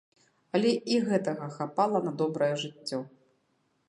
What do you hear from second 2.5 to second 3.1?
жыццё.